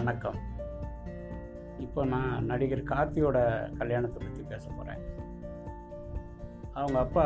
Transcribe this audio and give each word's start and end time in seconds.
வணக்கம். 0.00 0.36
இப்போ 1.78 2.04
நான் 2.04 2.44
நடிகர் 2.44 2.82
கார்த்தியோட 2.82 3.38
கல்யாணத்தை 3.78 4.26
பற்றி 4.26 4.42
பேச 4.42 4.70
போகிறேன் 4.70 5.02
அவங்க 6.72 6.98
அப்பா 6.98 7.24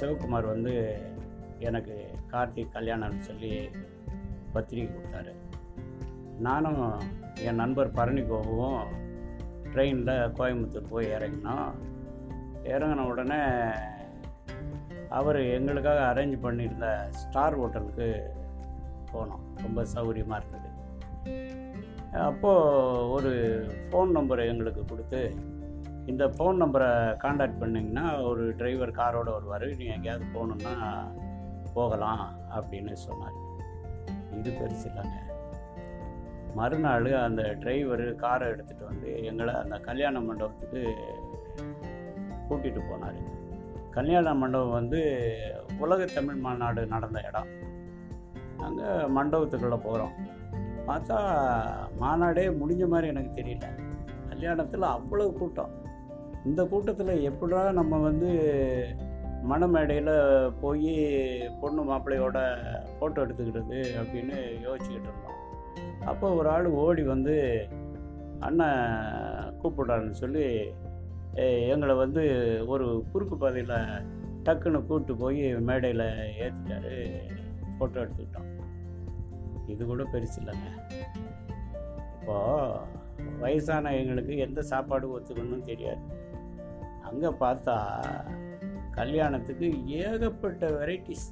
சிவகுமார் 0.00 0.46
வந்து 0.46 0.74
எனக்கு 1.58 2.14
கார்த்திக் 2.30 2.74
கல்யாணம்னு 2.74 3.18
சொல்லி 3.18 3.70
பத்திரிக்கை 4.52 4.94
கொடுத்தாரு. 4.94 5.32
நானும் 6.38 7.00
என் 7.38 7.54
நண்பர் 7.54 7.90
பழனி 7.90 8.20
கோபுவும் 8.20 8.82
ட்ரெயினில் 9.72 10.32
கோயம்புத்தூர் 10.38 10.90
போய் 10.90 11.12
இறங்கினோம். 11.12 11.72
இறங்கின 12.64 13.06
உடனே 13.06 13.40
அவர் 15.08 15.36
எங்களுக்காக 15.36 16.04
அரேஞ்ச் 16.12 16.36
பண்ணியிருந்த 16.44 17.10
ஸ்டார் 17.10 17.56
ஹோட்டலுக்கு 17.56 18.34
போனோம். 19.12 19.46
ரொம்ப 19.62 19.86
சௌகரியமாக 19.94 20.42
இருந்தது. 20.42 20.70
அப்போது 22.20 23.10
ஒரு 23.10 23.30
ஃபோன் 23.84 24.10
நம்பரை 24.16 24.44
எங்களுக்கு 24.46 24.84
கொடுத்து 24.84 25.34
இந்த 26.06 26.24
ஃபோன் 26.26 26.60
நம்பரை 26.62 27.16
காண்டாக்ட் 27.16 27.60
பண்ணிங்கன்னா 27.62 28.24
ஒரு 28.24 28.54
டிரைவர் 28.56 28.90
காரோட 28.90 29.28
வருவார். 29.32 29.66
நீங்கள் 29.76 29.96
எங்கேயாவது 29.96 30.24
போகணுன்னா 30.34 30.74
போகலாம் 31.74 32.24
அப்படின்னு 32.56 32.92
சொன்னார். 32.92 33.36
இது 34.38 34.50
பெருசு 34.50 34.86
இல்லைங்க. 34.90 35.18
மறுநாள் 36.54 37.12
அந்த 37.12 37.42
டிரைவர் 37.62 38.14
காரை 38.14 38.48
எடுத்துகிட்டு 38.48 38.84
வந்து 38.84 39.24
எங்களை 39.24 39.54
அந்த 39.54 39.78
கல்யாண 39.78 40.20
மண்டபத்துக்கு 40.20 40.82
கூட்டிகிட்டு 42.48 42.82
போனார். 42.90 43.20
கல்யாண 43.90 44.34
மண்டபம் 44.34 44.76
வந்து 44.80 45.00
உலக 45.78 46.04
தமிழ் 46.04 46.34
மாநாடு 46.34 46.86
நடந்த 46.86 47.20
இடம். 47.28 47.50
அங்கே 48.58 48.90
மண்டபத்துக்குள்ளே 49.18 49.78
போகிறோம் 49.88 50.14
பார்த்தா 50.88 51.18
மாநாடே 52.02 52.44
முடிஞ்ச 52.60 52.86
மாதிரி 52.88 53.06
எனக்கு 53.12 53.30
தெரியல. 53.38 53.66
கல்யாணத்தில் 54.30 54.92
அவ்வளோ 54.96 55.26
கூட்டம். 55.32 55.72
இந்த 56.44 56.62
கூட்டத்தில் 56.72 57.30
எப்படா 57.30 57.60
நம்ம 57.72 57.98
வந்து 57.98 58.30
மணமேடையில் 59.50 60.14
போய் 60.60 60.92
பொண்ணு 61.60 61.82
மாப்பிள்ளையோட 61.82 62.38
ஃபோட்டோ 62.96 63.22
எடுத்துக்கிறது 63.24 63.78
அப்படின்னு 64.00 64.36
யோசிச்சுக்கிட்டு 64.66 65.08
இருந்தோம். 65.10 65.38
அப்போ 66.10 66.26
ஒரு 66.34 66.48
ஆள் 66.48 66.66
ஓடி 66.84 67.02
வந்து 67.02 67.34
அண்ணன் 68.38 68.82
கூப்பிடுறாருன்னு 69.62 70.20
சொல்லி 70.22 70.46
எங்களை 71.72 71.94
வந்து 71.94 72.22
ஒரு 72.66 72.86
குறுக்கு 73.12 73.36
பாதையில் 73.36 73.76
டக்குன்னு 74.46 74.80
கூப்பிட்டு 74.86 75.16
போய் 75.16 75.42
மேடையில் 75.68 76.06
ஏற்றிட்டாரு 76.44 76.96
ஃபோட்டோ 77.76 78.00
எடுத்துக்கிட்டோம். 78.04 78.50
இது 79.66 79.82
கூட 79.86 80.02
பெருசு 80.02 80.38
இல்லைங்க. 80.40 80.68
இப்போது 82.16 83.00
வயசான 83.40 83.92
எங்களுக்கு 83.94 84.36
எந்த 84.36 84.62
சாப்பாடு 84.62 85.06
ஒத்துக்கணும்னு 85.18 85.68
தெரியாது. 85.70 86.02
அங்கே 87.10 87.30
பார்த்தா 87.44 87.76
கல்யாணத்துக்கு 88.90 89.68
ஏகப்பட்ட 89.86 90.70
வெரைட்டிஸ் 90.70 91.28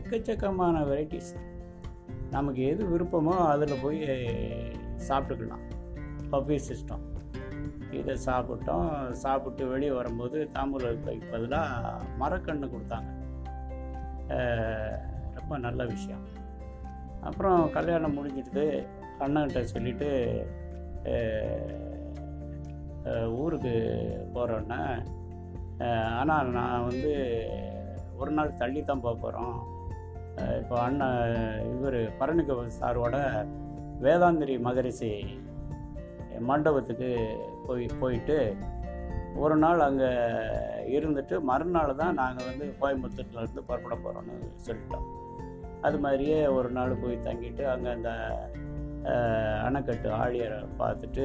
எக்கச்சக்கமான 0.00 0.82
வெரைட்டிஸ் 0.90 1.30
நமக்கு 2.30 2.62
எது 2.62 2.82
விருப்பமோ 2.86 3.36
அதில் 3.52 3.82
போய் 3.82 4.00
சாப்பிட்டுக்கலாம். 5.08 5.64
பஃபே 6.32 6.58
சிஸ்டம் 6.68 7.04
இதை 7.90 8.14
சாப்பிட்டோம் 8.26 9.10
சாப்பிட்டு 9.10 9.62
வெளியே 9.68 9.92
வரும்போது 9.92 10.48
தாம்பூலத்துக்கு 10.56 11.30
பதிலாக 11.30 12.02
மரக்கன்று 12.20 12.68
கொடுத்தாங்க. 12.74 13.10
ரொம்ப 15.38 15.58
நல்ல 15.58 15.84
விஷயம். 15.84 16.22
அப்புறம் 17.28 17.60
கல்யாணம் 17.70 18.16
முடிஞ்சிடுது. 18.18 18.66
அண்ணன்கிட்ட 19.24 19.60
சொல்லிவிட்டு 19.72 20.10
ஊருக்கு 23.42 23.74
போகிறோன்னே 24.34 24.80
ஆனால் 26.18 26.50
நான் 26.50 26.86
வந்து 26.86 27.12
ஒரு 28.16 28.30
நாள் 28.30 28.58
தள்ளி 28.58 28.80
தான் 28.82 29.00
போக 29.00 29.14
போகிறோம் 29.16 29.56
இப்போ 30.60 30.74
அண்ணன் 30.80 31.68
இவர் 31.74 32.00
பரணிக 32.18 32.56
சாரோட 32.80 33.16
வேதாந்திரி 34.04 34.54
மகரிஷி 34.66 35.12
மண்டபத்துக்கு 36.48 37.10
போய் 37.66 37.86
போயிட்டு 38.00 38.38
ஒரு 39.36 39.56
நாள் 39.56 39.86
அங்கே 39.88 40.10
இருந்துட்டு 40.96 41.34
மறுநாள் 41.40 41.98
தான் 42.02 42.14
நாங்கள் 42.14 42.48
வந்து 42.50 42.66
கோயம்புத்தூர்லேருந்து 42.80 43.66
புறப்பட 43.68 43.96
போகிறோன்னு 43.96 44.36
சொல்லிட்டோம். 44.66 45.06
அது 45.82 45.98
மாதிரியே 45.98 46.38
ஒரு 46.56 46.70
நாள் 46.70 47.00
போய் 47.02 47.24
தங்கிட்டு 47.26 47.62
அங்கே 47.72 47.90
அந்த 47.96 48.10
அணைக்கட்டு 49.66 50.08
ஆழியரை 50.22 50.58
பார்த்துட்டு 50.78 51.24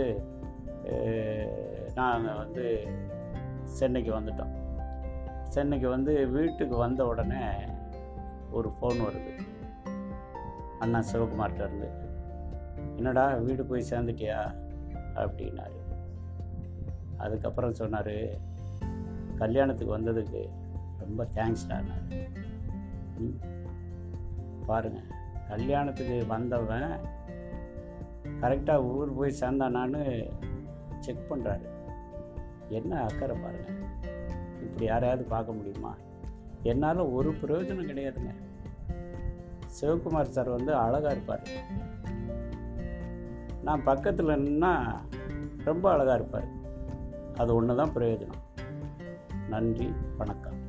நாங்கள் 1.96 2.40
வந்து 2.42 2.64
சென்னைக்கு 3.78 4.12
வந்துட்டோம். 4.20 4.54
சென்னைக்கு 5.56 5.88
வந்து 5.90 6.14
வீட்டுக்கு 6.28 6.76
வந்த 6.78 7.02
உடனே 7.06 7.44
ஒரு 8.52 8.70
ஃபோன் 8.78 9.00
வருது. 9.06 9.34
அண்ணா 10.80 11.00
சிவகுமார்கிட்ட 11.12 11.66
இருந்து 11.68 11.90
என்னடா 12.96 13.26
வீடு 13.48 13.66
போய் 13.66 13.90
சேர்ந்துட்டியா? 13.90 14.40
அப்படின்னாரு. 15.24 15.80
அதுக்கப்புறம் 17.18 17.80
சொன்னார் 17.82 18.16
கல்யாணத்துக்கு 19.36 19.98
வந்ததுக்கு 19.98 20.42
ரொம்ப 21.00 21.28
தேங்க்ஸ்டானார் 21.34 22.06
பாருங்க. 24.66 25.00
கல்யாணத்துக்கு 25.48 26.26
வந்தவன் 26.28 27.00
கரெக்டாக 28.42 28.84
ஊர் 28.84 29.14
போய் 29.14 29.36
சேர்ந்தானான்னு 29.40 30.32
செக் 31.00 31.26
பண்ணுறாரு 31.30 31.66
என்ன 32.68 33.02
அக்கறை 33.02 33.38
பாருங்கள் 33.38 33.76
இப்படி 34.62 34.86
யாரையாவது 34.86 35.24
பார்க்க 35.24 35.54
முடியுமா? 35.54 35.96
என்னால் 36.62 36.98
ஒரு 36.98 37.32
பிரயோஜனம் 37.32 37.90
கிடையாதுங்க. 37.90 38.34
சிவகுமார் 39.82 40.34
சார் 40.36 40.50
வந்து 40.50 40.76
அழகாக 40.76 41.12
இருப்பார். 41.12 41.48
நான் 43.64 43.84
பக்கத்தில் 43.84 44.28
நின்னா 44.28 44.96
ரொம்ப 45.64 45.92
அழகாக 45.92 46.16
இருப்பார். 46.16 46.48
அது 47.38 47.56
ஒன்று 47.56 47.76
தான் 47.76 47.94
பிரயோஜனம். 47.96 48.44
நன்றி 49.50 49.94
வணக்கம். 50.18 50.65